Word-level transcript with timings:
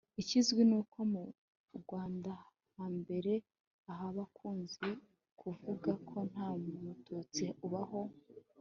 ikizwi 0.21 0.61
ni 0.69 0.75
uko 0.79 0.97
mu 1.11 1.23
rwandahambere 1.79 3.33
aha 3.91 4.07
bakunze 4.17 4.87
kuvuga 5.39 5.91
ko 6.07 6.17
nta 6.31 6.49
mututsi 6.83 7.45
ubaho 7.67 8.01